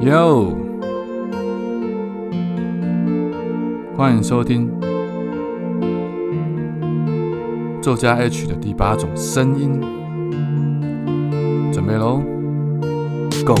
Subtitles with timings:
[0.00, 0.56] Yo，
[3.94, 4.70] 欢迎收听
[7.82, 9.78] 作家 H 的第八种声音，
[11.70, 12.22] 准备喽
[13.44, 13.54] ，Go！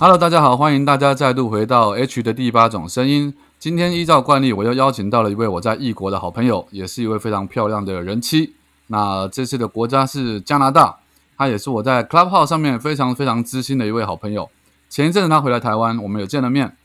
[0.00, 3.34] Hello，大家好，欢迎大家再度回到 H 的第八种声音。
[3.58, 8.54] 今天依照惯例，我又邀请到了一位我在异国的好朋友，也是一位非常漂亮的人妻。
[8.86, 11.00] 那这次的国家是加拿大，
[11.36, 14.48] 他也是我在 Clubhouse 上面非常非常知心的一位好朋友。
[14.88, 16.76] 前一阵子他回来台湾，我们有见了面，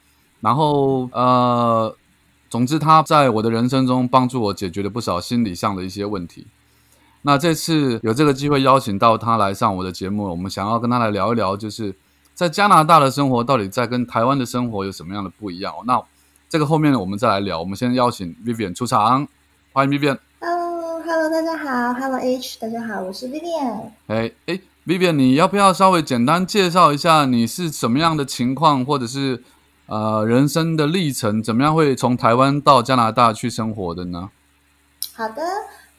[0.42, 1.96] 然后呃，
[2.50, 6.48] 总之他在我的人生中帮助我解决了不少心理上的一些问题。
[7.22, 11.94] 那这次有这个机会邀请到他来上我的节目，我们想要跟他来聊一聊，就是。
[12.34, 15.74] 在加拿大的生活到底在跟台湾的生活有什么样的不一样？
[15.86, 16.02] 那
[16.50, 17.60] 这个后面呢，我们再来聊。
[17.60, 19.28] 我们先邀请 Vivian 出场，
[19.72, 20.18] 欢迎 Vivian。
[20.40, 23.92] Hello，Hello，大家好，Hello H，大家好，我是 Vivian。
[24.08, 29.44] 哎哎，Vivian，你要不要稍微简单介绍一下你是什么样的情况，或者是
[29.86, 34.30] 呃人生的历程，怎么样会从台湾到加拿大去生活的呢？
[35.16, 35.44] 好的，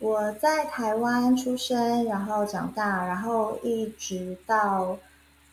[0.00, 4.96] 我在台湾出生，然后长大，然后一直到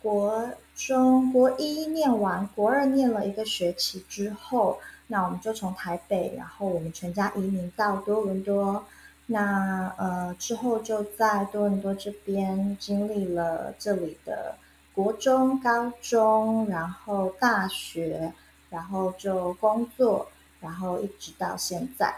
[0.02, 8.84] 国中国一念完，国二念了一个学期之后，那我们就从台北，然后我们全家移民到多伦多。
[9.28, 14.56] 那呃之后就在多伦多这边经历了这里的
[14.94, 18.34] 国中、高中，然后大学，
[18.70, 20.28] 然后就工作，
[20.60, 22.14] 然后一直到现在，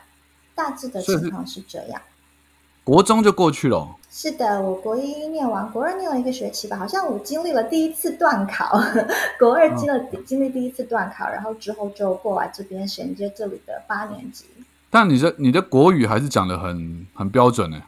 [0.56, 2.02] 大致的情况是这样。
[2.84, 3.96] 国中就过去了、哦。
[4.16, 8.80] 是的，我国一念完，国二念了一个学期吧，好像我经历了第一次断考，
[9.40, 14.46] 国二经了、嗯、经历第一次断考，然后之后就过来这边衔接这里的八年级。
[14.92, 17.82] 但你的你的国语还是讲的很很标准呢，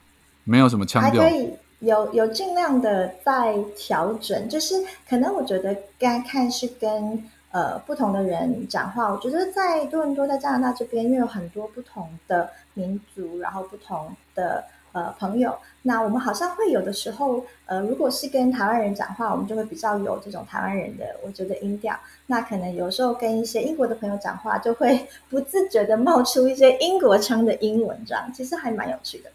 [0.43, 1.21] 没有什么腔调。
[1.21, 9.11] 还可以有有尽量的在调整，就是可能我觉得该看是跟呃不同的人讲话。
[9.11, 14.63] 我觉得在多伦多，在加拿大这边，因为有很多不同的民族，然后不同的。
[14.95, 21.93] 呃，朋友，那我们好像会有的时候，呃，如果是跟台湾人讲话，我们就会比较有这种台湾人的，我觉得音调。
[22.27, 29.29] 那可能有时候跟一些英国的朋友讲话，就会 不自觉的冒出一些英国腔的英文，这样其实还蛮有趣的。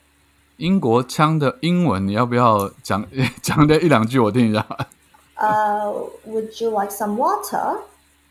[0.56, 3.06] 英国腔的英文，你要不要讲
[3.42, 4.66] 讲的一两句我听一下？
[5.34, 5.92] 呃、
[6.26, 7.76] uh,，Would you like some water？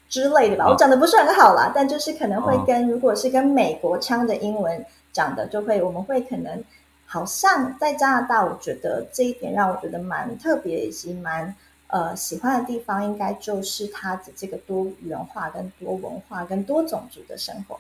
[0.10, 6.64] 之类的吧，我讲的不是很好啦，但就是可能会跟、哦、如果是跟美国腔的英文讲的，就会我们会可能。
[7.12, 11.56] 好像在加拿大，我觉得这一点让我觉得蛮特别以及蛮
[11.88, 17.80] 呃喜欢的地方，应该就是它的这个多元化、跟多文化、跟多种族的生活。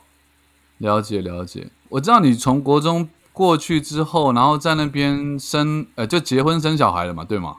[0.79, 7.57] 了解了解，我知道你从国中过去之后，然后在那边生呃就结婚生小孩了嘛，对吗？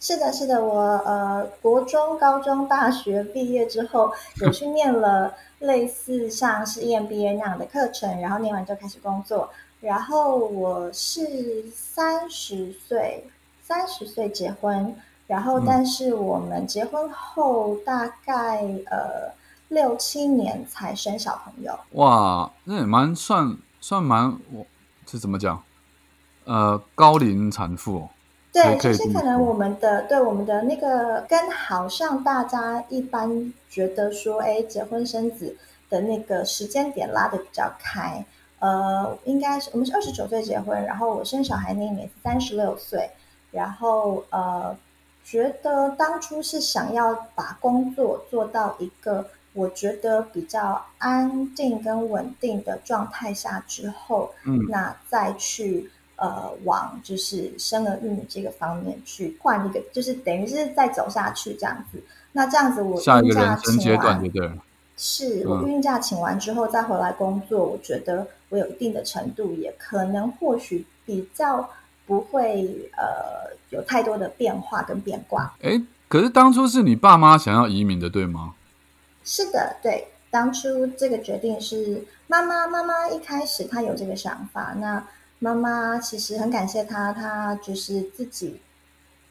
[0.00, 9.48] 是的，是的，我呃国中、高中、大学毕业之后，有去念了类似像是 EMBA 那样的课程，然后念完就开始工作。
[9.80, 13.24] 然后我是三十岁，
[13.62, 14.94] 三十岁结婚，
[15.26, 19.32] 然后但是我们结婚后大概、嗯、呃
[19.68, 21.78] 六七年才生小朋友。
[21.92, 24.66] 哇，那也蛮算算蛮我
[25.06, 25.62] 这怎么讲？
[26.44, 28.08] 呃，高龄产妇、哦。
[28.50, 35.54] 对，就是可能我们的对我们的那个跟好像大家一般觉得说，哎，结婚生子
[35.90, 38.24] 的那个时间点拉的比较开。
[38.60, 43.08] 呃，应该是我们是二十九岁结婚，然后我生小孩那一年是三十六岁，
[43.52, 44.76] 然后呃，
[45.24, 49.24] 觉得当初是想要把工作做到一个
[49.54, 62.02] 我觉得比较安定跟稳定的状态下之后，嗯，那再去呃往就是生儿育女这个方面去换一个，就是等于是再走下去这样子。
[62.32, 64.54] 那这样子我下一个人生阶段就对了。
[64.96, 71.68] 是我孕假请完之后再回来工作，我觉得我有一定的程度，也可能或许比较
[72.06, 75.54] 不会呃有太多的变化跟变卦。
[75.62, 78.54] 哎，可是当初是你爸妈想要移民的，对吗？
[79.24, 85.06] 是的，对，当初这个决定是妈妈，妈妈一开始她有这个想法，那
[85.38, 88.60] 妈妈其实很感谢她，她就是自己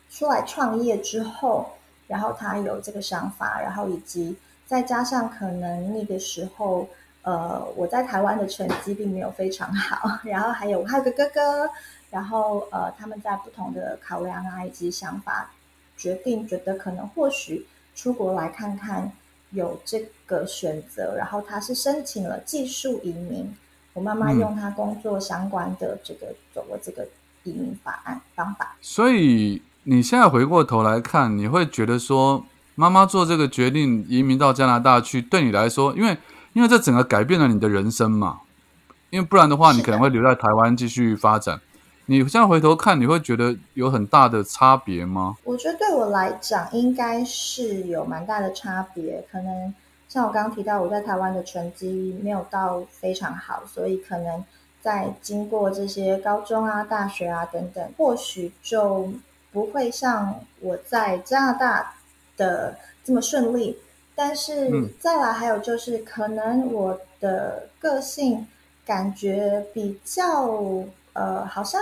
[0.10, 1.70] 出来创业之后，
[2.08, 4.36] 然后她有这个想法，然后以及。
[4.70, 6.90] 再加上可能那个时候，
[7.28, 11.70] 呃，我在台湾的成绩并没有非常好， 然后还有还有个哥哥，
[12.10, 15.52] 然后呃，他们在不同的考量啊以及想法，
[15.98, 19.12] 决定觉得可能或许出国来看看，
[19.50, 23.54] 有这个选择，然后他是申请了技术移民。
[23.92, 27.06] 我妈妈用他工作相关的这个走了这个
[27.44, 28.78] 移民法案方法。
[28.80, 32.46] 所以你现在回过头来看，你会觉得说，
[32.76, 36.16] 妈妈做这个决定移民到加拿大去，对你来说，因为
[36.58, 38.40] 因为这整个改变了你的人生嘛。
[39.12, 41.62] 因为不然的话，你可能会留在台湾继续发展。
[42.08, 45.38] 你现在回头看，你会觉得有很大的差别吗？
[45.44, 49.24] 我觉得对我来讲，应该是有蛮大的差别。
[49.32, 49.72] 可能
[50.10, 54.44] 像我刚刚提到，我在台湾的成绩没有到非常好，所以可能
[54.82, 59.14] 在经过这些高中啊、大学啊等等，或许就
[59.54, 61.94] 不会像我在加拿大
[62.36, 63.78] 的这么顺利。
[64.18, 68.46] 但是再来，还有就是可能我的个性。
[68.88, 70.50] 感觉比较
[71.12, 71.82] 呃，好像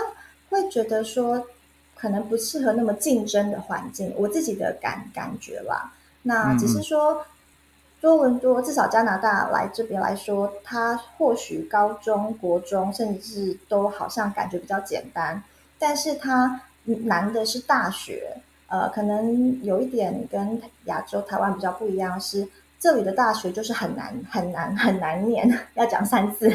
[0.50, 1.46] 会觉得说，
[1.94, 4.12] 可能不适合那么竞争的环境。
[4.18, 5.94] 我自己的感感觉啦，
[6.24, 7.24] 那只是说
[8.02, 15.44] 多伦多，至少加拿大来这边来说，它或许高中国中甚至都好像感觉比较简单，
[15.78, 18.36] 但是它难的是大学。
[18.76, 22.46] 呃，可能有一点跟亚洲台湾比较不一样，是
[22.78, 26.52] 这里的大学就是很难很难很难念， 要讲三次。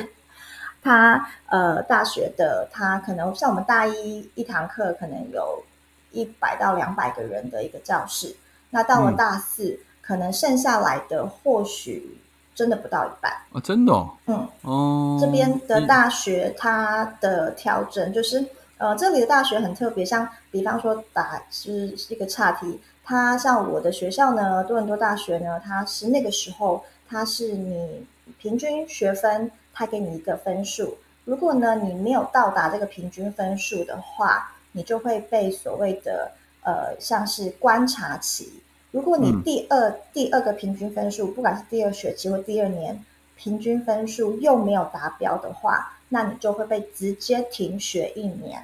[0.82, 5.62] 他呃，大学的他可能像我们大一一堂课可能有
[6.10, 8.36] 一百到两百个人的一个教室，
[8.68, 12.18] 那到了大四，可能剩下来的或许
[12.54, 13.92] 真的不到一半啊，真的，
[14.26, 18.44] 嗯，哦，这边的大学它的调整就是，
[18.80, 28.06] 呃，这里的大学很特别，像比方说打是是一个岔题，它像我的学校呢，多伦多大学呢，它是那个时候它是你
[28.38, 29.50] 平均学分。
[29.72, 36.32] 它给你一个分数，如果呢你没有到达这个平均分数的话，你就会被所谓的
[36.62, 38.60] 呃像是观察期。
[38.90, 43.02] 如果你第二第二个平均分数，不管是第二学期或第二年
[43.36, 48.62] 平均分数又没有达标的话，那你就会被直接停学一年，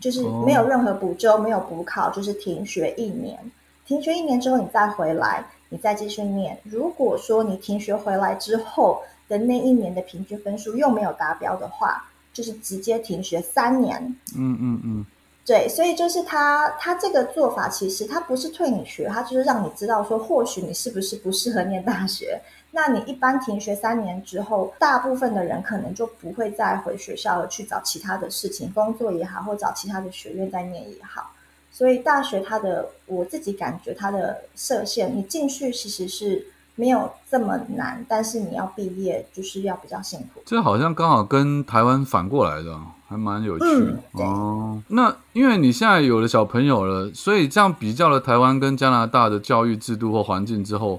[0.00, 3.38] 就是没有任何补救，没有补考，就是停学一年。
[3.86, 6.58] 停学一年之后你再回来，你再继续念。
[6.64, 13.98] 如果说你停学回来之后，的那一年的平均分数又没有达标的话，就是直接停学三年。
[14.36, 15.06] 嗯嗯嗯，
[15.44, 22.40] 对，所以就是他他这个做法，其实他不是退你学，他就是让你知道说，或许你是不是不适合念大学。
[22.72, 31.30] 那你一般停学三年之后，大部分的人可能就不会再回学校了，去找其他的事情，工作也好，或找其他的学院再念也好。
[31.70, 36.48] 所以大学它的，我自己感觉它的设限，你进去其实是。
[36.74, 40.40] 没有这么难，但是你要毕业就是要比较辛苦。
[40.46, 44.82] 这好像刚好跟台湾反过来的，还蛮有趣哦。
[44.88, 50.98] 那因为你现在有了小朋友了，所以这样比较了台湾跟加拿大的教育制度或环境之后，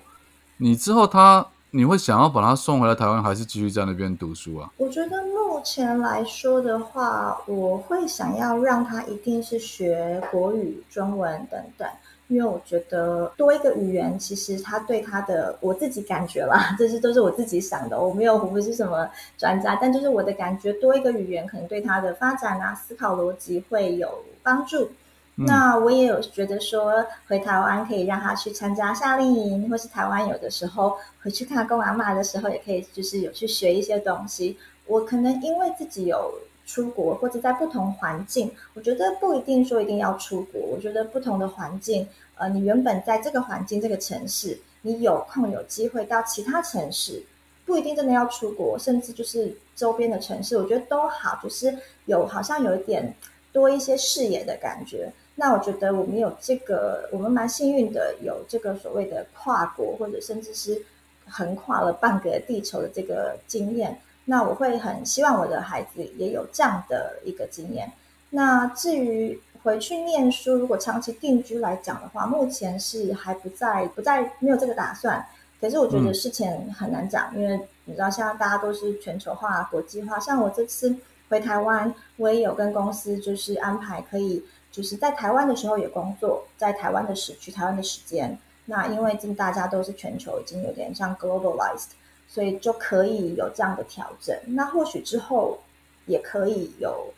[0.57, 4.71] 你之后他你会想要把他送回来台湾，还是继续在那边读书啊？
[4.77, 11.87] 我觉得目前来说的话，我会想要让他一定是学国语、中文等等。
[12.27, 24.07] 因为我觉得多一个语言，其实他对他的我自己感觉啦， 这些都是我自己想的，我没有我不是什么专家，但就是我的感觉，多一个语言可能对他的发展啊、思考逻辑会有
[24.43, 24.91] 帮助。
[25.35, 34.57] 那我也有觉得说，回台湾可以让他去参加夏令营，或是台湾有的时候回去看公阿妈的时候，也可以就是有去学一些东西。
[34.85, 36.33] 我可能因为自己有。
[36.65, 40.61] 出国或者在不同环境，我觉得不一定说一定要出国。
[40.61, 47.21] 我觉得不同的环境，呃，你原本在这个环境、这个城市，你有空有机会到其他城市，
[47.65, 53.13] 不一定真的要出国，甚至就是周边的城市，我觉得都好，就是有好像有一点
[53.51, 55.11] 多一些视野的感觉。
[55.35, 60.81] 那我觉得我们有这个，我们蛮幸运的，有这个所谓的跨国或者甚至是
[61.27, 63.99] 横跨了半个地球的这个经验。
[64.25, 67.91] 那我会很希望我的孩子也有这样的一个经验。
[68.29, 75.25] 那至于回去念书，如果长期定居来讲的话，目前是还不在，不在没有这个打算。
[75.59, 80.19] 可是我觉得事情很难讲，因为你知道现在大家都是全球化、国际化。
[80.19, 80.95] 像我这次
[81.29, 88.37] 回台湾，我也有跟公司就是安排可以就是在台湾的时候也工作，在台湾的时区、台湾的时间。
[88.65, 91.91] 那因为今大家都是全球，已经有点像 globalized。
[92.25, 94.35] 所以就可以有这样的调整。
[94.47, 95.59] 那或许之后
[96.07, 97.13] 也可以有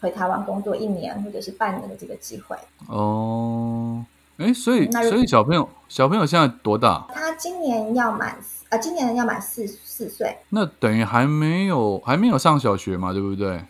[0.00, 2.56] 回台湾工作一年或者是半年的这个机会。
[2.86, 4.04] 哦，
[4.36, 7.04] 哎，所以所以小朋友小朋友现在多大？
[7.12, 10.36] 他今年要满呃，今年要满四四岁。
[10.50, 13.60] 那等于还没有还没有上小学嘛，对不对？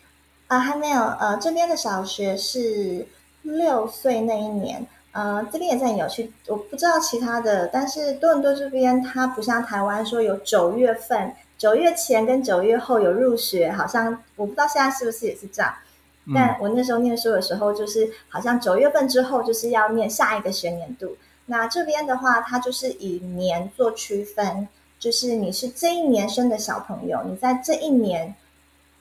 [0.49, 1.01] 啊，还没有。
[1.03, 3.07] 呃，这边的小学是
[3.43, 4.87] 六岁那一年。
[5.13, 15.75] 呃，这边也是很有趣，我不知道其他的，但是多伦多这边它不像台湾说有九月份，九月前跟九月后有入学，好像我不知道现在是不是也是这样。
[16.35, 21.15] 但我那时候念书的时候，就是好像九月份之后就是要念下一个学年度。
[21.45, 24.67] 那这边的话，它就是以年做区分，
[24.99, 28.35] 就是你是这一年生的小朋友，你在这一年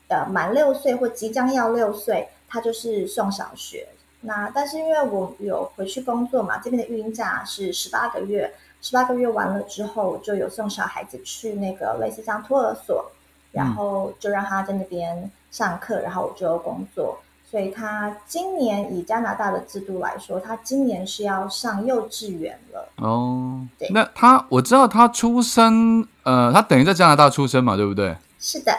[0.08, 3.88] 呃满六岁或即将要六岁，他就是送小学。
[4.22, 13.10] 那但是因为我有回去工作嘛，这边的育婴假是十八个月，十八个月完了之后，就有送小孩子去那个类似像托儿所，
[13.50, 17.18] 然后就让他在那边上课，然后我就工作。
[17.50, 22.88] 所以他今年以加拿大的制度来说，他今年是要上幼稚园了。
[22.96, 23.88] 哦，对。
[23.90, 28.16] 那他我知道他出生，呃，他等于在加拿大出生嘛，对不对？
[28.38, 28.72] 是的。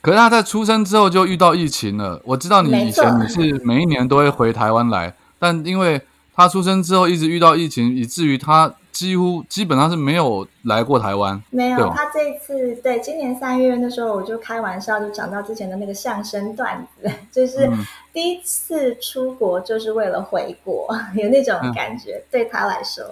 [0.00, 2.20] 可是他在出生之后就遇到疫情了。
[2.24, 6.00] 我知道你以前你是每一年都会回台湾来，但因为
[6.34, 11.42] 他出生之后一直遇到疫情，以至于他几乎基本上是没有来过台湾。
[11.50, 17.68] 没有，他这一次对今年三月那时候我就开玩笑就讲到之前的那个相声段子， 就是
[18.12, 20.88] 第一次出国就是为了回国，
[21.20, 23.04] 有那种感觉对他来说。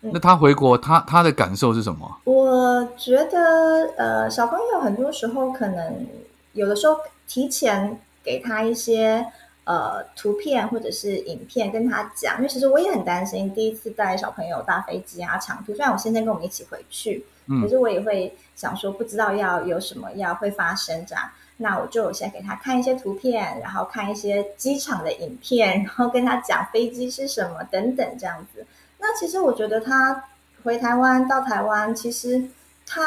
[0.00, 2.18] 那他回国，他他的感受是什么？
[2.24, 6.06] 我觉得呃，小朋友很多时候可能。
[6.54, 9.24] 有的时候提前给他一些
[9.64, 17.24] 呃图片或者是影片跟他讲，因为其实我也很担心第一次带小朋友搭飞机啊长途，虽然我先生跟我们一起回去，
[17.62, 28.66] 可是我也会想说不知道要有什么要会发生这样，那我就先给他看一些图片，然后看一些机场的影片， 然后跟他讲飞机是什么等等这样子。
[28.98, 30.24] 那其实我觉得他
[30.62, 32.42] 回台湾到台湾，其实
[32.86, 33.02] 他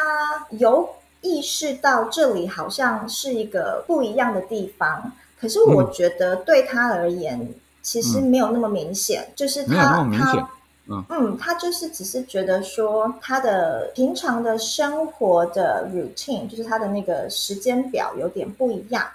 [0.50, 0.88] 有。
[1.20, 9.30] 意识到这里好像是一个不一样的地方，可是我觉得对他而言，其实没有那么明显。
[9.34, 10.48] 就是他他
[10.90, 19.06] 嗯嗯，他就是只是觉得说他的平常的生活的 routine，就是他的那个时间表有点不一样。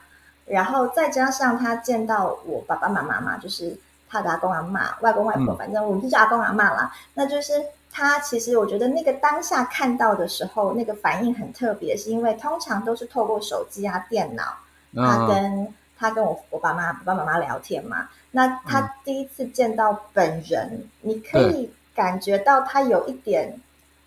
[0.45, 3.75] 然后再加上他见到我爸爸妈妈嘛，就是
[4.13, 7.51] 他的阿公阿妈、外公外婆，反正我们就叫阿公阿妈啦，那就是。
[7.95, 14.43] 他其实，我觉得那个当下看到的时候，那个反应很特别，是因为通常都是透过手机啊、电脑，
[14.95, 18.09] 他跟他跟我我爸妈、爸爸妈妈聊天嘛。
[18.31, 23.55] 那他第一次见到本人，你可以感觉到他有一点，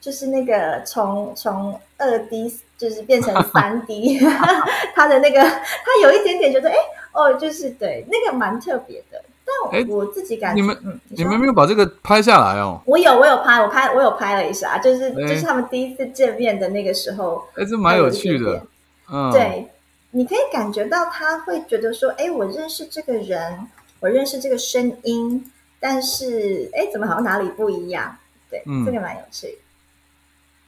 [0.00, 4.18] 就是那个从从二 D 就是变成三 D，
[4.96, 6.74] 他的那个他有一点点觉得，哎，
[7.12, 9.22] 哦，就是对，那个蛮特别的。
[9.46, 12.82] 但我自己感觉，你们嗯，你们没有把这个拍下来哦。
[12.84, 18.66] 我有，我有拍，我拍，我有拍了一下，就是就是他们第一次见面的那个时候，哎，这蛮有趣的。
[19.08, 19.70] 嗯，对，
[20.10, 23.68] 你可以感觉到他会觉得说，哎，我认识这个人，
[24.00, 25.48] 我认识这个声音，
[25.78, 28.16] 但是，哎，怎么好像哪里不一样？
[28.50, 29.58] 对，这个蛮有趣。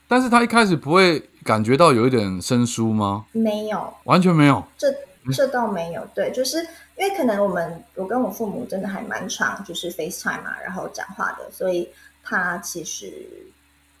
[0.07, 3.25] 但是他一开始不会感觉到有一点生疏吗？
[3.33, 4.63] 没有，完全没有。
[4.77, 4.87] 这
[5.33, 6.65] 这倒没有，对，就是。
[6.99, 11.87] 因为可能我们我跟我父母真的还蛮常就是 FaceTime 嘛，然后讲话的，所以
[12.21, 13.13] 他其实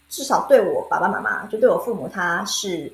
[0.09, 2.91] 至少对我爸爸妈妈，就对我父母，他是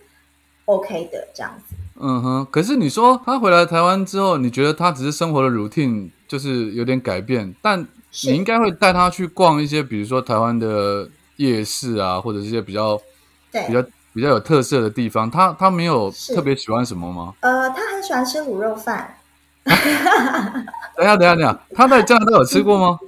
[0.65, 1.75] OK 的这样子。
[2.00, 7.81] 嗯哼，可是你说他回来台湾之后，你觉得他只是生活的 routine 就是有点改变，但
[8.25, 12.95] 你应该会带他去逛一些，比如说台湾的夜市啊，或者一些比较
[13.51, 13.83] 比较
[14.13, 15.31] 比较有特色的地方。
[15.31, 17.33] 他他没有特别喜欢什么吗？
[17.39, 19.17] 呃，他很喜欢吃卤肉饭。
[20.95, 23.00] 等下，等下，等下，他在加拿大有吃过吗？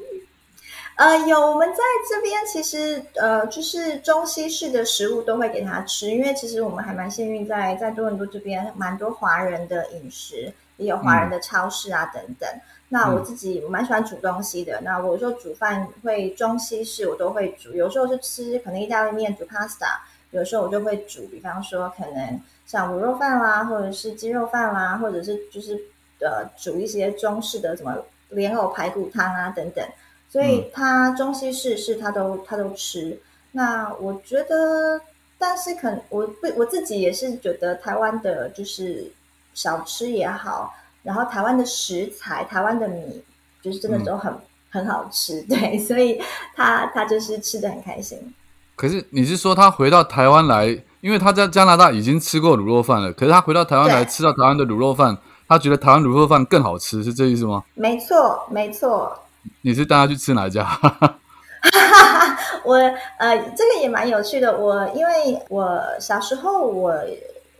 [0.95, 1.77] 呃，有，我们在
[2.09, 12.49] 这边其实呃，就是中西式的食物都会给他吃，因为其实我们还蛮幸运，在在多伦多这边蛮多华人的饮食，也有华人的超市啊等等。
[12.89, 19.99] 那我自己我蛮喜欢煮东西的，那我说煮饭会中西式我都会煮，有时候是吃可能意大利面煮 pasta，
[20.31, 25.79] 有时候我就会煮，比方说可能像卤肉饭啦，或者是鸡肉饭啦，或者是就是。
[26.19, 27.95] 呃，煮一些中式的什么
[28.29, 29.85] 莲藕排骨汤啊等等，
[30.29, 33.19] 所以他中西式是他都他都吃。
[33.51, 34.99] 那我觉得，
[35.37, 39.11] 但是可能我不我自己也是觉得台湾的就是
[39.53, 43.23] 小吃也好，然后台湾的食材、台湾的米，
[43.61, 44.33] 就是真的都很
[44.69, 46.21] 很好吃， 对，所以
[46.55, 48.33] 他他就是吃的很开心。
[48.75, 50.67] 可是你是说他回到台湾来，
[51.01, 55.17] 因为他在加拿大已经吃过卤肉饭了，可是他回到台湾来吃到台湾的卤肉饭。
[55.47, 57.63] 他觉得台湾卤肉饭更好吃，是这意思吗？
[57.73, 59.17] 没错，没错。
[59.61, 60.67] 你是带他去吃哪一家？
[62.63, 62.75] 我
[63.17, 64.57] 呃，这个也蛮有趣的。
[64.57, 66.93] 我因为我小时候我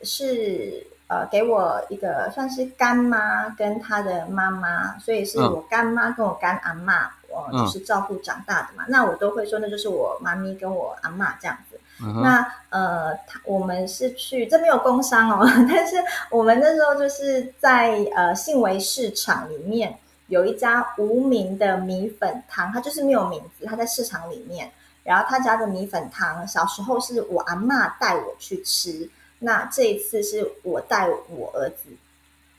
[0.03, 11.79] 是呃，给我一个算是干妈跟她的妈妈，所以是我干妈跟我干阿妈，我嗯就是照顾长大的嘛，那我都会说那就是我妈咪跟我阿妈这样子。
[12.24, 15.96] 那呃，他我们是去这没有工商哦， 但是
[16.30, 24.72] 我们那时候就是在呃信维市场里面有一家无名的米粉汤，它就是没有名字，它在市场里面。
[25.04, 31.88] 然后他家的米粉汤，小时候是我阿嬷带我去吃，那这一次是我带我儿子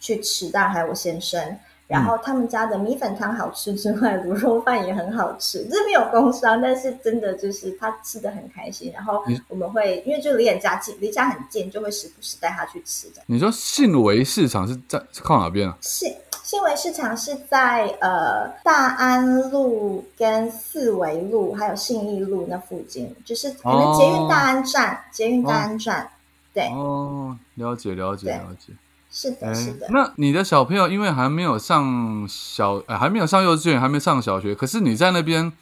[0.01, 1.59] 去吃，当然还有我先生。
[1.89, 5.67] 然后他们家的米粉汤好吃之外， 卤肉饭也很好吃。
[5.71, 8.93] 这边有工商，但是真的就是他吃的很开心。
[8.95, 13.23] 然后我们会因为就离人家近，离家很近，就会时不时带他去吃的。
[13.27, 15.77] 你说信维市场是在是靠哪边啊？
[15.81, 16.15] 信
[16.45, 26.09] 信维市场是在呃大安路跟四维路还有信义路那附近，就是可能捷运大安站，捷运大安站。
[26.55, 28.73] 对，哦，了解了解对了解。
[29.21, 29.89] 是的，哎是的。
[29.91, 35.53] 那你的小朋友因为还没有上小，呃，还没有上幼稚园，还没上小学，可是你在那边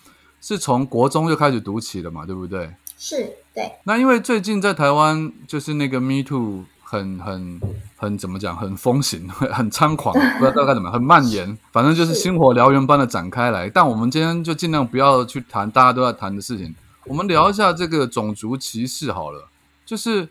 [0.43, 2.71] 是从国中就开始读起了嘛，对不对？
[2.99, 7.59] 是对，那因为最近在台湾就是那个 Me Too 很很
[7.97, 13.71] 很怎么讲，很风行， 很猖狂，不知道该怎么，很蔓延，反正就是是星火燎原般的展开来。
[13.71, 16.75] 但我们今天就尽量不要去谈大家都在谈的事情，
[17.07, 19.49] 我们聊一下这个种族歧视好了。
[19.87, 20.29] 就是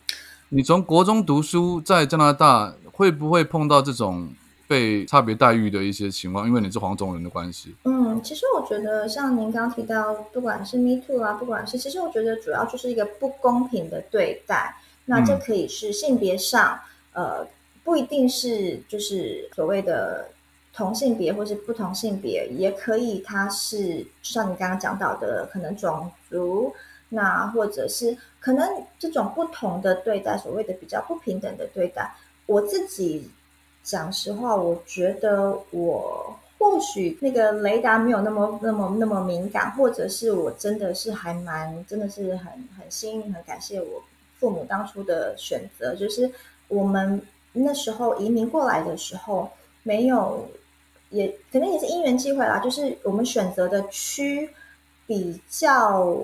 [0.50, 4.30] 你从国中读书在加拿大，会不会碰到这种
[4.68, 6.48] 被差别待遇的一些情况？
[6.48, 7.75] 因为你是黄种人的关系。
[7.84, 14.75] 嗯，其实我觉得像您刚刚提到，不管是 Me Too 啊，不管是，其实我觉得主要就是一个不公平的对待。
[15.06, 16.80] 那这可以是性别上，
[17.14, 17.46] 呃，
[17.84, 20.30] 不一定是就是所谓的
[20.74, 26.74] 同性别或是不同性别，也可以它是就像你刚刚讲到的，可能种族，
[27.10, 32.12] 那或者是可能这种不同的对待，所谓的比较不平等的对待，
[32.46, 33.30] 我自己
[33.84, 42.48] 讲实话，我觉得我或许那个雷达没有那么那么那么敏感，或者是我真的是还蛮真的是很
[42.78, 44.02] 很幸运，很感谢我
[44.40, 46.32] 父母当初的选择，就是
[46.67, 47.22] 我们
[47.54, 49.50] 那时候移民过来的时候，
[49.84, 50.48] 没有
[51.10, 54.50] 也可能也是因缘际会啦，就是我们选择的区
[55.06, 56.17] 比较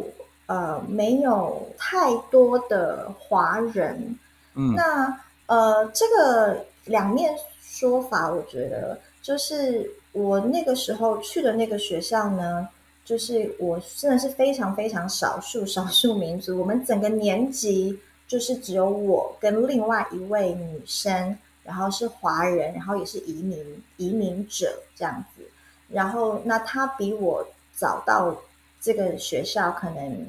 [0.48, 4.17] 呃没有太多的华人，
[4.56, 4.74] 嗯。
[4.76, 5.19] 那
[5.52, 12.70] 呃，这个两面说法，我觉得就是我那个时候去的那个学校呢，
[13.04, 25.44] 就是我真的是非常非常少数少数民族，我们整个年级就是只有我跟另外一位女生，然后是华人，然后也是移民移民者这样子，
[25.90, 28.34] 然后那她比我早到
[28.80, 30.26] 这个学校可能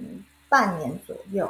[0.48, 1.48] 半年左右。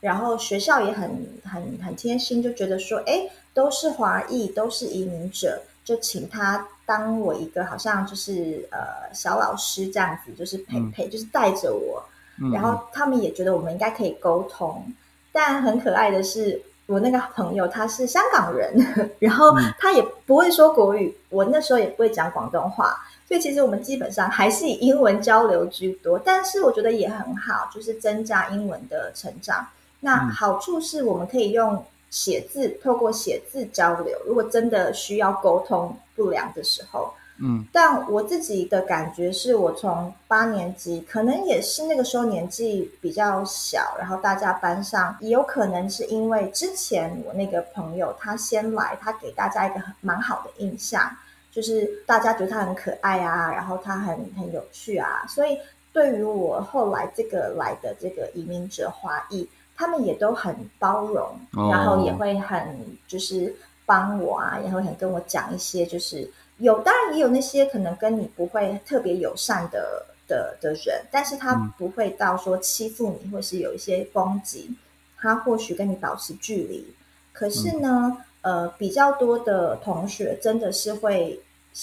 [0.00, 8.78] 然后学校也很很很贴心，就觉得说，哎，都是华裔，都是移民者，就请他当我一个好像就是呃
[9.12, 12.02] 小老师这样子，就是陪嗯陪，就是带着我。
[12.38, 14.92] 嗯然后他们也觉得我们应该可以沟通，
[15.32, 18.76] 但很可爱的是，我那个朋友他是香港人，
[19.18, 22.94] 然后嗯他也不会说国语，我那时候也不会讲广东话，
[23.26, 26.18] 所以其实我们基本上还是以英文交流居多。
[26.18, 29.66] 但是我觉得也很好，就是增加英文的成长。
[30.06, 34.16] 那嗯好处是我们可以用写字，透过写字交流。
[34.24, 51.10] 如果真的需要沟通不良的时候，嗯但我自己的感觉是我从八年级，可能也是那个时候年纪比较小，然后大家班上也有可能是因为之前我那个朋友他先来，他给大家一个很蛮好的印象，
[51.50, 55.58] 就是大家觉得他很可爱啊，然后他很很有趣啊，所以
[55.92, 66.30] 对于我后来这个来的这个移民者华裔，他们也都很包容，哦然后也会很就是帮我啊，也会很跟我讲一些就是。
[66.58, 74.74] 有，当然也有那些可能跟你不会特别友善的的的人，但是他嗯不会到说欺负你，或是有一些攻击，
[75.18, 76.94] 他或许跟你保持距离。
[77.34, 81.38] 可是呢，呃，比较多的同学真的是会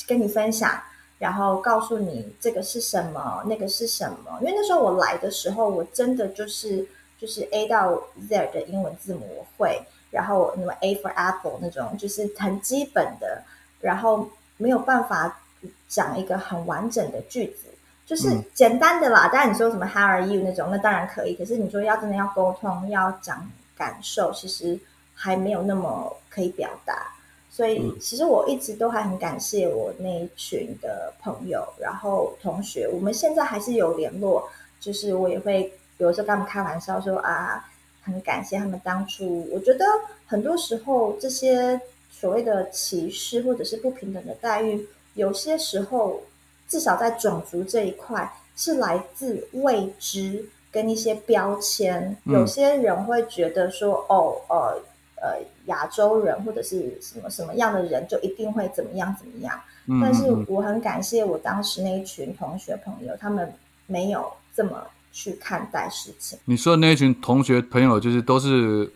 [0.08, 0.72] 跟你分享，
[1.20, 4.40] 然后告诉你这个是什么，那个是什么。
[4.42, 6.84] 因为那时候我来的时候，我真的就是
[7.24, 9.82] 就是 A 到 Z 的英文字母我会，
[10.12, 13.42] 然后那么 A for apple 那种就是很基本的，
[13.80, 14.30] 然后。
[14.58, 15.42] 没有办法
[15.90, 17.66] 讲一个很完整的句子，
[18.06, 19.28] 就是简单的啦。
[19.28, 21.34] 当然你说什么 How are you 那种，那当然可以。
[21.36, 24.80] 可是你说要真的要沟通，要讲感受，其实
[25.16, 27.12] 还没有那么可以表达。
[27.50, 34.48] 所以其实我一直都还很感谢我那一群的朋友，然后同学，我们现在还是有联络。
[34.80, 37.66] 就是我也会有时候跟他们开玩笑说啊，
[38.04, 39.48] 很感谢他们当初。
[39.52, 39.86] 我觉得
[40.26, 41.80] 很多时候这些。
[42.16, 46.22] 所谓的歧视或者是不平等的待遇，有些时候
[46.70, 52.16] 至少在种族这一块是来自未知跟一些标签。
[52.26, 54.80] 有些人会觉得说，哦，呃
[55.22, 59.60] 呃，亚洲人或者是什么什么样的人就一定会怎么样怎么样。
[60.00, 63.52] 但是我很感谢我当时那一群同学朋友，他们
[63.88, 66.38] 没有这么去看待事情。
[66.44, 68.92] 你说的那一群同学朋友，就是都是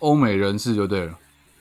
[0.00, 1.16] 欧美人士，就对了。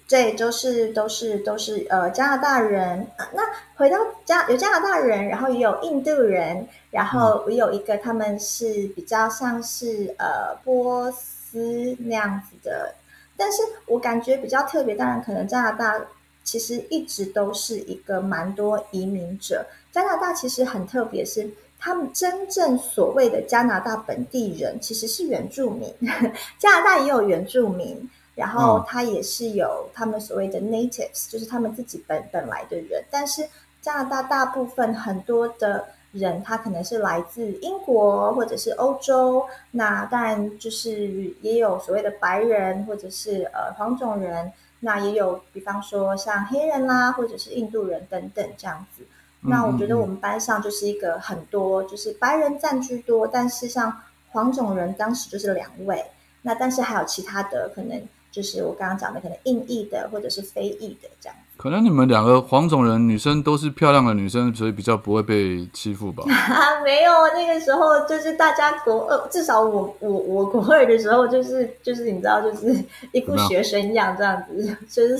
[0.07, 3.05] 对，都是都是都是呃加拿大人。
[3.33, 3.43] 那
[3.75, 12.95] 回到加有加拿大人，然后也有印度人，然后我有一个他们是比较像是呃波斯那样子的。
[13.37, 16.01] 但是我感觉比较特别，当然可能加拿大。
[16.41, 19.63] 其实一直都是一个蛮多移民者。
[19.91, 21.47] 加拿大其实很特别，是
[21.79, 25.93] 他们真正所谓的加拿大本地人其实是原住民。
[26.59, 33.01] 加拿大也有原住民，然后他也是有他们所谓的 natives，就是他们自己本本来的人。
[33.09, 33.47] 但是
[33.81, 39.45] 加拿大大部分很多的人，他可能是来自英国或者是欧洲。
[39.71, 44.51] 那当然就是也有所谓的白人或者是呃黄种人。
[44.81, 49.03] 那也有，比方说像黑人啦，或者是印度人等等这样子。
[49.41, 53.93] 那我觉得我们班上就是一个很多，就是白人占居多，但是像
[54.29, 56.03] 黄种人当时就是两位。
[56.41, 58.01] 那但是还有其他的可能。
[58.31, 61.35] 就是我刚刚讲的，可能印裔的或者是非裔的这样。
[61.57, 66.23] 可能你们两个黄种人女生都是漂亮的女生，所以比较不会被欺负吧？
[66.85, 72.71] 没有，那个时候就是大家国二，至少我我我国二的时候，就是就是你知道，就是
[73.13, 75.17] 一副学生样这样子，就是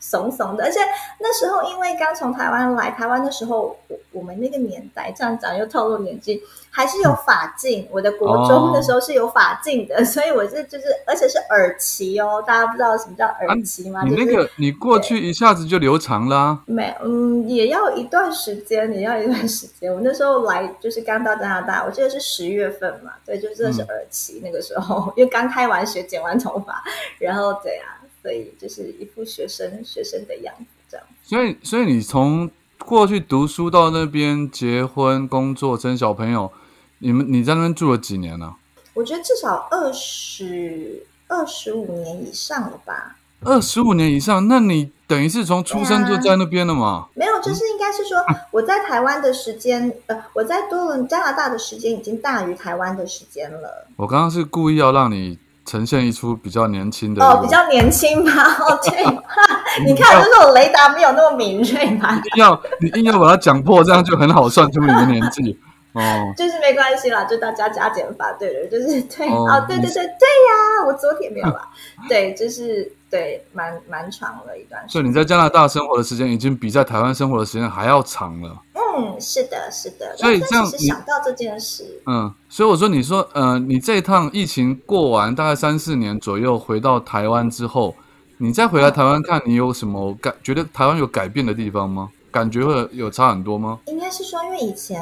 [0.00, 0.64] 怂怂的。
[0.64, 0.80] 而且
[1.20, 6.42] 那时候因为刚从台湾来，台湾的时候，我我们那个年代这样讲又透露年纪。
[6.70, 14.04] 还是有发镜，我的国中的时候是有发镜的， 所以我是就是，而且是耳旗哦，大家不知道什么叫耳旗吗？
[14.04, 16.60] 你那个你过去一下子就留长啦？
[16.66, 19.92] 没，嗯，也要一段时间，也要一段时间。
[19.92, 26.84] 我那时候来就是刚到加拿大，我记得是十月份嘛，对，就真的是耳旗那个时候， 因为刚开完学，剪完头发，
[27.18, 31.06] 然后对啊，所以就是一副学生学生的样子这样。
[31.22, 36.52] 所以，所以你从过去读书到那边结婚、工作、生小朋友。
[37.00, 38.56] 你们你在那边住了几年呢？
[38.92, 43.16] 我觉得至少二十二十五年以上了吧。
[43.44, 47.06] 二十五年以上，那你等于是从出生就在那边了吗？
[47.14, 48.18] 没有，就是应该是说
[48.50, 53.86] 我在台湾的时间，呃，我在多伦加拿大的时间已经大于台湾的时间了。
[53.94, 58.32] 我刚刚是故意要让你呈现一出比较年轻的哦，比较年轻吧？
[58.64, 59.04] 哦，对，
[59.84, 62.14] 你看，就是我雷达没有那么敏锐嘛。
[62.14, 65.58] 硬要你硬要把它讲破，这样就很好算出你的年纪。
[65.92, 71.68] 哦，就是没关系啦，就大家加减法，对的，就是对哦，对对对对呀，我昨天没有啦，
[72.08, 74.86] 对，就是对，蛮蛮长了一段。
[74.88, 78.62] 所以你在加拿大生活的时间已经比在台湾生活的时间还要长了。
[78.74, 80.16] 嗯，是的，是的。
[80.16, 87.94] 所以这样想到这件事，嗯，所以我说，你说，呃，你这一趟疫情过完，大概三四年左右回到台湾之后，
[88.38, 90.34] 你再回来台湾看，你有什么改？
[90.42, 92.10] 觉得台湾有改变的地方吗？
[92.30, 93.80] 感觉会有差很多吗？
[93.86, 95.00] 应该是说，因为以前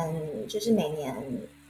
[0.48, 1.16] 就是每年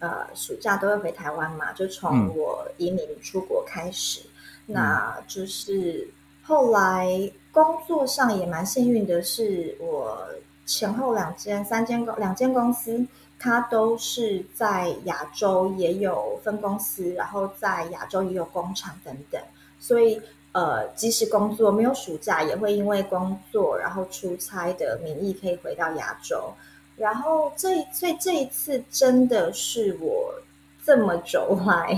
[0.01, 4.21] 呃暑假都会回台湾嘛，就从我移民出国开始，
[4.67, 6.09] 那就是
[6.47, 10.17] 后来工作上也蛮幸运的，是我
[10.65, 13.05] 前后两间、三间公两间公司，
[13.39, 19.41] 它都是在亚洲也有分公司，然后在亚洲也有工厂等等，
[19.81, 20.21] 所以。
[20.53, 26.51] 呃，即使工作没有暑假，也会因为工作然后出差的名义可以回到亚洲。
[26.97, 30.33] 然后这所以这一次真的是我
[30.83, 31.95] 这么久来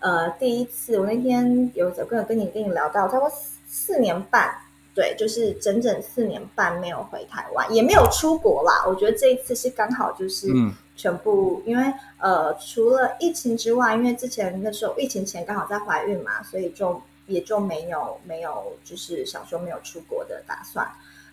[0.00, 0.98] 呃第一次。
[0.98, 3.30] 我那天有跟跟你跟你聊到，差不多
[3.74, 4.54] 四年半，
[4.94, 8.84] 对，就是整整四年半没有回台湾，也没有出国啦。
[8.86, 10.46] 我觉得这一次是刚好就是
[10.94, 17.02] 全部，因为呃除了疫情之外，因为之前那时候疫情前刚好在怀孕嘛，所以就。
[17.26, 20.86] 也就没有没有，就是想说没有出国的打算。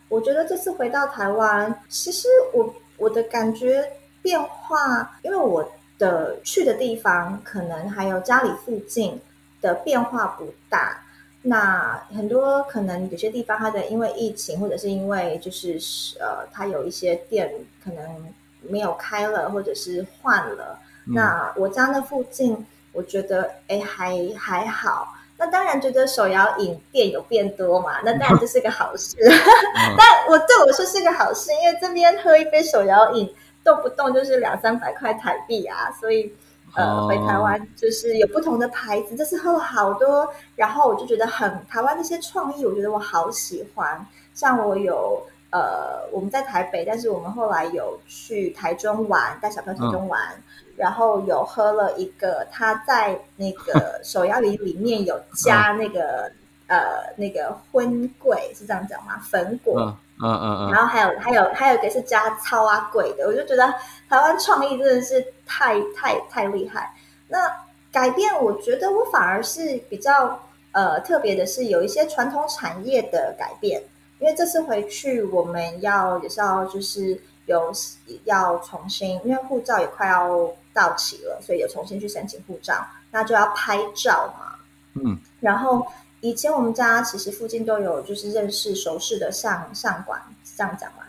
[0.07, 3.85] 我觉得这次回到台湾，其实我我的感觉
[4.21, 9.19] 变化，因为我的去的地方可能还有家里附近
[9.59, 10.97] 的变化不大。
[11.43, 15.79] 那很多可能有些地方它的因为疫情，或者是因为就是
[16.19, 17.51] 呃，它有一些店
[17.83, 20.77] 可能没有开了，或者是换了。
[21.05, 25.15] 那我家那附近，我觉得哎还还好。
[25.37, 29.15] 那当然觉得手摇饮店有变多嘛，那当然这是个好事。
[29.97, 36.31] 但我对我说是个好事，因为这边喝一杯手摇饮动不动就是两三百块台币啊，所以
[36.75, 44.05] 呃回台湾就是有不同的牌子，这次喝了好多，然后我就觉得很台湾那些创意，我觉得我好喜欢。
[44.33, 50.21] 像我有呃，我们在台北，但是我们后来有去台中玩，带小朋友台中玩，
[50.77, 56.31] 然后有喝了一个他在那个 手摇饮里面有加那个
[56.67, 59.19] 呃那个荤桂是这样讲吗？
[59.29, 63.73] 粉果，嗯嗯嗯，然后还有还有还有一个是加超啊贵的，我就觉得
[64.09, 66.93] 台湾创意真的是太太太厉害。
[67.27, 67.39] 那
[67.91, 70.39] 改变，我觉得我反而是比较
[70.71, 73.81] 呃特别的是有一些传统产业的改变。
[74.19, 77.71] 因为这次回去，我们要也是要就是有
[78.25, 84.55] 要重新，因为护照也快要到期了，所以有重新去申请护照，那就要拍照嘛。
[84.93, 85.83] 嗯，然后
[86.21, 90.19] 以前我们家其实附近都有就是认识熟识的相相馆，
[90.55, 91.03] 这样讲嘛，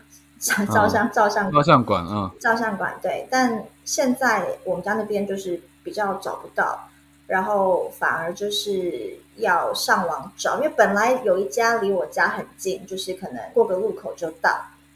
[0.74, 3.26] 照相照相照相馆啊，照相馆对。
[3.30, 6.88] 但现在我们家那边就是比较找不到，
[7.26, 9.18] 然后反而就是。
[9.36, 14.50] 要上网找，因为本来有一家离我家很近，就是可能过个路口就到，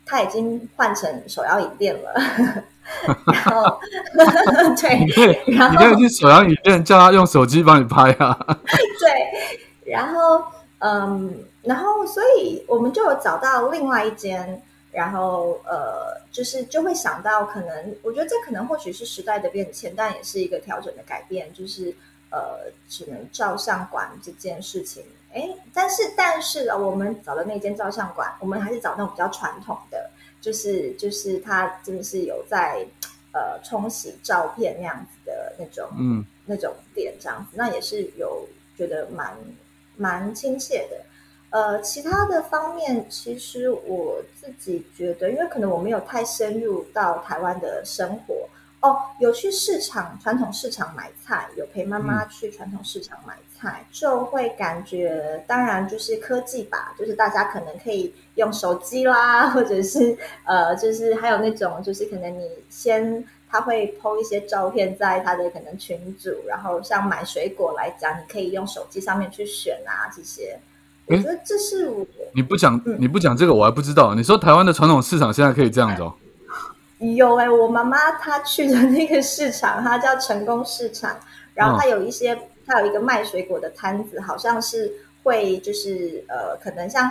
[0.04, 2.12] 他已经换成手摇椅店了。
[3.32, 3.80] 然后，
[4.76, 8.38] 对，然后你可以去手摇椅店叫他用手机帮你拍啊。
[9.00, 10.44] 对，然后，
[10.78, 21.94] 嗯，然后，所以我们就有找到另外一间，然后，呃，就是就会想到，可能我觉得这可能或许是时代的变迁，但也是一个调整的改变，就是。
[22.28, 32.84] 呃，只能照相馆这件事情，哎，但是但是啊，我们找的那间照相馆，我们还是找那种比较传统的，就是就是它真的是有在
[33.32, 38.44] 呃冲洗照片那样子的那种，嗯，那种店这样子，那也是有
[38.76, 39.32] 觉得蛮
[39.96, 40.96] 蛮亲切的。
[41.50, 48.48] 呃，其他的方面，其实我自己觉得，因为可能我没有太深入到台湾的生活。
[48.80, 70.58] 哦，有去市场传统市场买菜，有陪妈妈去传统市场买菜，就会感觉，当然就是科技吧，就是大家可能可以用手机啦，或者是呃，就是还有那种，就是可能你先他会 PO 一些照片在他的可能群组，然后像买水果来讲，你可以用手机上面去选啊这些。
[71.06, 72.04] 我觉得这是我
[72.34, 76.12] 你不讲你不讲这个我还不知道，你说台湾的传统市场现在可以这样子哦。
[76.98, 81.16] 有哎，我妈妈她去的那个市场，它叫成功市场，
[81.54, 87.08] 然后它有一些，它有一个卖水果的摊子，好像是会就是呃，可能像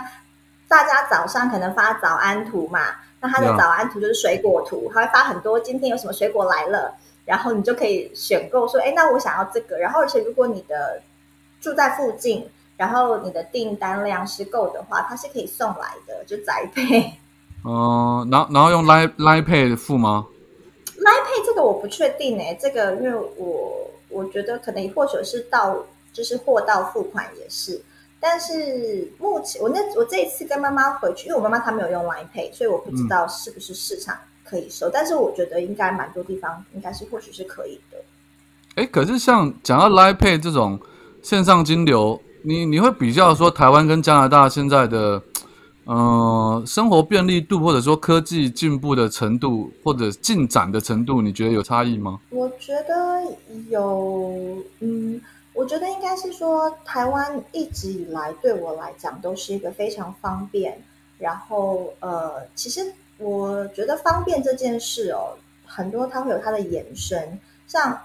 [0.68, 2.80] 大家早上可能发早安图嘛，
[3.26, 11.02] 那它的早安图就是水果图，它会发很多今天有什么水果来了，然后你就可以选购说，哎，那我想要这个，然后而且如果你的
[11.60, 17.12] 住在附近，然后你的订单量是够的话，它是可以送来的，就宅配。
[17.64, 20.26] 哦，然后然后用 Line Line Pay 付吗
[20.96, 25.76] ？Line Pay 这个我不确定哎，这个因为我我觉得可能或许是到
[26.12, 27.82] 就是货到付款也是，
[28.28, 37.98] 但是目前我那我这一次跟妈妈回去，因为我妈妈她没有用 Line Pay，所以我不知道是不是市场可以收，但是我觉得应该蛮多地方应该是或许是可以的。
[38.74, 40.76] 哎，可是像讲到 Line Pay 这种
[41.22, 45.22] 线上金流，你你会比较说台湾跟加拿大现在的？
[45.88, 52.18] 呃，生活便利度或者说科技进步的程度或者进展的程度，你觉得有差异吗？
[52.30, 53.22] 我觉得
[53.68, 55.20] 有，嗯，
[55.56, 60.78] 我觉得应该是说，台湾一直以来对我来讲都是一个非常方便。
[61.18, 65.32] 然后，呃，其实我觉得方便这件事哦，
[65.64, 67.40] 很多它会有它的延伸。
[67.66, 67.98] 像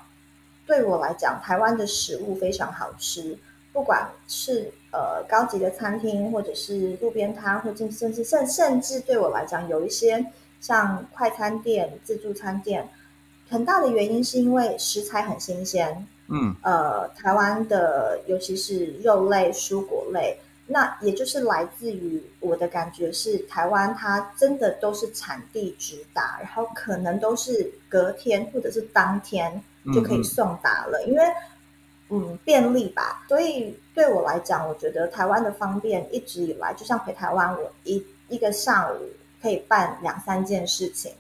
[0.65, 3.37] 对我来讲，台湾的食物非常好吃。
[3.73, 10.25] 不管是呃高级的餐厅，或者是路边摊，或者甚至甚甚至对我来讲，有一些
[10.61, 12.87] 像快餐店、自助餐店，
[13.49, 16.07] 很大的原因是因为食材很新鲜。
[16.31, 29.61] 嗯，呃，台湾的尤其是肉类、蔬果类，那也就是来自于我的感觉是，台湾它真的都是产地直达，然后可能都是隔天或者是当天
[29.93, 31.23] 就可以送达了，因为。
[32.13, 33.23] 嗯，便利吧。
[33.29, 38.97] 所以对我来讲，我觉得台湾的方便一直以来，就像回台湾，我一一个上午
[39.41, 41.13] 可以办两三件事情。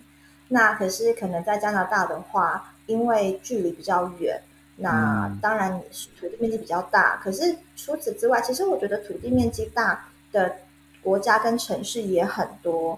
[0.49, 4.37] 那可是可能在加拿大的话，因为距离比较远，
[4.81, 5.79] 那当然
[6.19, 7.17] 土地面积比较大。
[7.23, 10.55] 可是除此之外，其实我觉得土地面积大的
[11.03, 12.97] 国家跟城市也很多，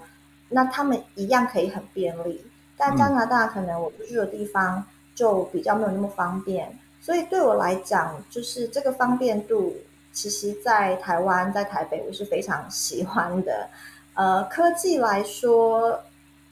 [0.50, 2.44] 那他们一样可以很便利。
[2.78, 6.78] 但加拿大可能我住的地方就比较没有那么方便。
[7.02, 9.76] 所以对我来讲，就是这个方便度，
[10.14, 13.68] 其实，在台湾，在台北，我是非常喜欢的。
[14.14, 16.00] 呃，科技来说，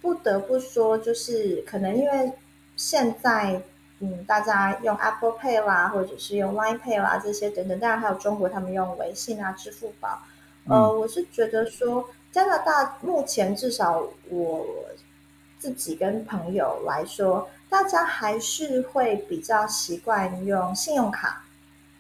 [0.02, 2.34] 不得不说，就是可能因为
[2.76, 3.62] 现在，
[4.04, 10.20] 嗯，大家用 Apple Pay 啦，或者是用 Line Pay 啦这些等等，当然还有中国他们用微信啊、支付宝。
[10.68, 14.66] 呃，我是觉得说，加拿大目前至少我
[15.60, 21.44] 自己跟朋友来说，大家还是会比较习惯用信用卡。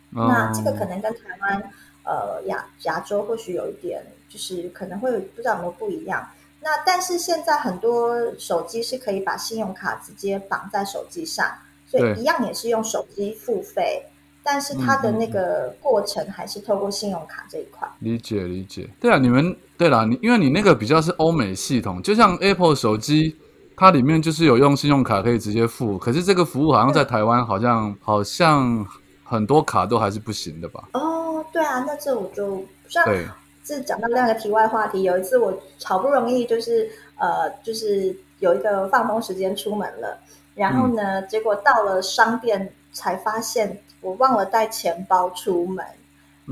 [0.09, 1.71] 那这个可能跟台湾
[2.03, 6.27] 呃亚亚洲或许有一点，就是可能会不知道有没有不一样。
[6.59, 11.57] 那但是现在很多手机是可以把信用卡直接绑在手机上，
[11.91, 14.01] 所以一样也是用手机付费。
[14.43, 17.87] 但是它的那个过程还是透过信用卡这一块。
[17.99, 23.35] 理解理解，对啊，你们对啦，你因为你那个比较是欧美系统，就像 Apple 手机，
[23.77, 28.83] 它里面就是有用信用卡可以直接付，可是这个服务好像在台湾好像好像
[29.23, 30.89] 很多卡都还是不行的吧？
[30.93, 33.05] 哦，对啊，那这我就不知道。
[33.05, 33.27] 对，
[33.63, 40.19] 这讲到另一个题外话题，有一次我好不容易就是呃就是有一个放风时间出门了，
[40.55, 43.81] 然后呢，结果到了商店才发现。
[44.03, 45.85] 我忘了带钱包出门，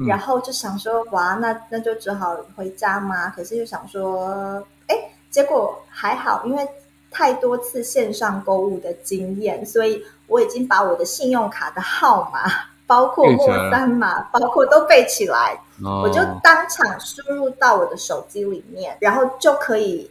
[0.07, 3.27] 然后就想说，哇，那那就只好回家嘛。
[3.31, 4.95] 可是又想说，哎，
[5.31, 6.69] 结果还好，因为
[7.09, 12.43] 太多次线上购物的经验，所以我已经把我的信用卡的号码，
[12.85, 15.59] 包括末三码，包括都背起来，
[16.03, 20.07] 我就当场输入到我的手机里面，然后就可以。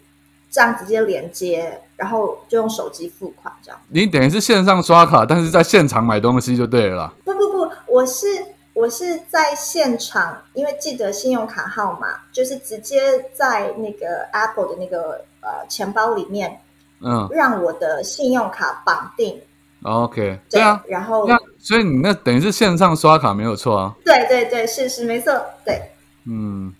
[0.50, 3.80] 这样直接连接，然后就用手机付款，这样。
[3.88, 7.12] 你等于是线上刷卡，但是在现场买东西就对了。
[7.24, 8.26] 不不不，我是
[8.72, 13.00] 我是在现场，因为记得信用卡号码，就是直接
[13.34, 16.60] 在那个 Apple 的那个呃钱包里面，
[17.00, 19.40] 嗯，让我的信用卡绑定。
[19.82, 23.94] OK，对啊，然后所以你那等于是线上刷卡没有错啊。
[24.04, 25.80] 对对对，是是没错，对。
[26.24, 26.74] 嗯，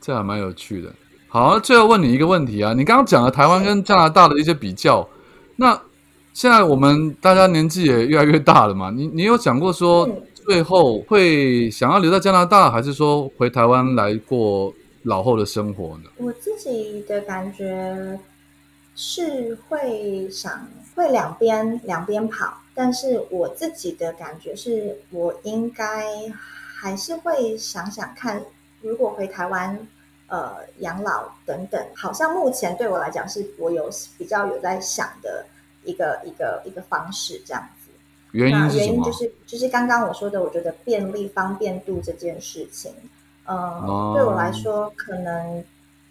[0.00, 0.92] 这还蛮有趣的。
[1.34, 5.04] 好，最后问你一个问题啊，你刚刚讲了台湾跟加拿大的一些比较，
[5.56, 5.76] 那
[6.32, 16.04] 现在我们大家年纪也越来越大了嘛，你你有想过说最后会想要留在加拿大，还是说回台湾来过老后的生活呢？
[16.18, 18.16] 我自己的感觉
[18.94, 26.06] 是会想会两边两边跑，但是我自己的感觉是我应该
[26.76, 28.40] 还是会想想看，
[28.82, 29.76] 如果回台湾。
[30.26, 35.44] 呃，养老等等，好像目前对我来讲是我有比较有在想的
[35.84, 37.90] 一个一个一个方式，这样子。
[38.32, 42.90] 原因原因就是就是刚刚我说的，我觉得便利方便度这件事情，
[43.46, 43.82] 嗯，
[44.14, 45.62] 对我来说，可能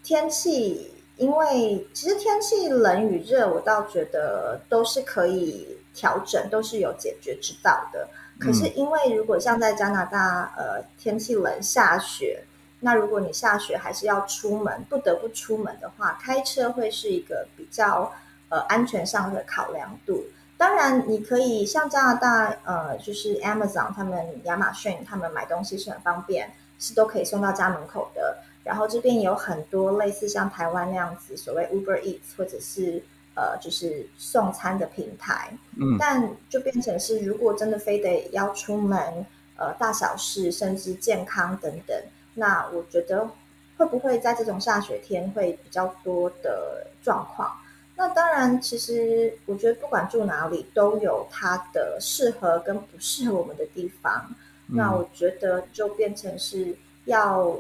[0.03, 8.07] 天气，因为其实天气冷与热，我倒觉得都是可以调整，都是有解决之道的。
[8.39, 12.41] 可是因为如果像在加拿大，呃，天气冷下雪。
[12.83, 18.11] 那如果你下雪还是要出门，不得不出门的话，开车会是一个比较
[18.49, 20.23] 呃安全上的考量度。
[20.57, 28.37] 当然，你可以像加拿大，呃，就是 Amazon 他们亚马逊他们买东西是很方便，是都可以送到家门口的。
[28.63, 33.03] 然后这边有很多类似像台湾那样子所谓 Uber Eats 或者是
[33.35, 35.51] 呃就是送餐的平台。
[35.77, 35.97] 嗯。
[35.97, 39.25] 但就变成是，如果真的非得要出门，
[39.57, 41.97] 呃，大小事甚至健康等等。
[42.35, 43.29] 那我觉得
[43.77, 47.55] 会不会在这种下雪天会比较多的状况？
[47.95, 54.33] 那当然，其实我觉得不管住哪里都有它的适合跟不适合我们的地方。
[54.65, 57.55] 那我觉得就变成是要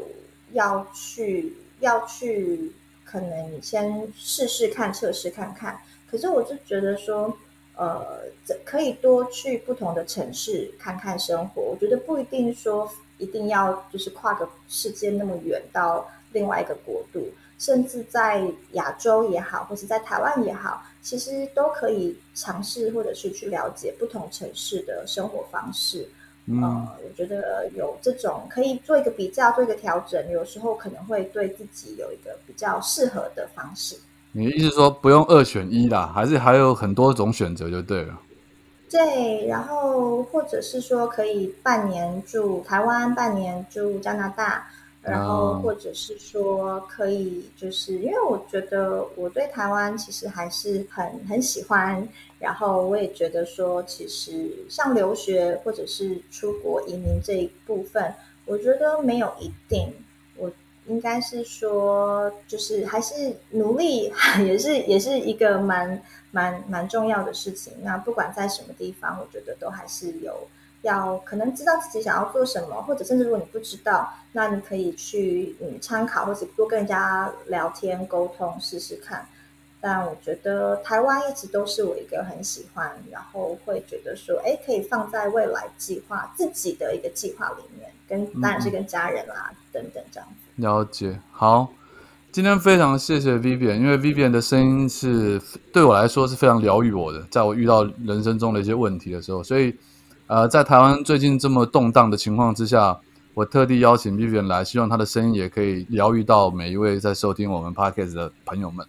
[0.53, 2.71] 要去要去，
[3.05, 5.79] 可能你先试试看测试看看。
[6.09, 7.37] 可是我就觉得说，
[7.75, 8.21] 呃，
[8.65, 11.61] 可以多去不同的城市看看生活。
[11.61, 12.91] 我觉得不一定说。
[13.17, 17.27] 一定要就是跨个世界那么远到另外一个国度，
[17.59, 26.09] 甚至在亚洲也好，或是在台湾也好，其实都可以尝试或者是去了解不同城市的生活方式。
[26.45, 26.61] 嗯，
[27.01, 33.95] 我觉得有这种可以做一个比较，做一个调整，有时候可能会对自己有一个比较适合的方式。
[34.33, 38.19] 你的意思说不用二选一啦，还是还有很多种选择就对了。
[38.93, 44.67] 对，然后或者是说可以半年住台湾，半年住加拿大，
[45.01, 52.07] 然后或者是说可以，就是因为我觉得我对台湾其实还是很很喜欢，
[52.37, 58.13] 然后我也觉得说，其实像留学或者是出国移民这一部分，
[58.45, 59.91] 我觉得没有一定。
[60.87, 64.13] 应该是说，就是还是努力，
[64.45, 67.73] 也是也是一个蛮蛮蛮重要的事情。
[67.81, 70.47] 那不管在什么地方，我觉得都还是有
[70.81, 79.27] 要可能知道自己想要做什么，或者甚至如果你不知道，那你可以去嗯参考，或者多跟人家聊天沟通试试看。
[79.85, 90.42] 但我觉得台湾一直都是我一个很喜欢，然后会觉得说，哎，可以放在未来计划自己的一个计划里面，跟当然是跟家人啦等等这样子。
[90.57, 91.67] 了解，好，
[92.31, 95.41] 今天非常谢谢 Vivian，因为 Vivian 的声音是
[95.71, 99.75] 对我来说是非常疗愈我的，在我遇到人生中的一些问题的时候，所以
[100.27, 102.99] 呃，在台湾最近这么动荡的情况之下，
[103.33, 108.85] 我特地邀请 Vivian 来，希望她的声音也可以疗愈到每一位在收听我们 Podcast 的朋友们。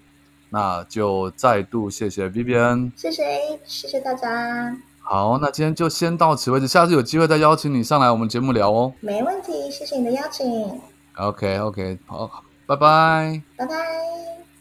[0.51, 3.25] 那就再度谢谢 Vivian，谢谢
[3.65, 8.93] 谢谢大家，好，那今天就先到此为止，下次有机会再邀请你上来我们节目聊哦。
[9.01, 10.47] 没问题，谢谢你的邀请，
[11.17, 13.45] OK OK，好，拜拜。
[13.57, 14.54] 拜拜。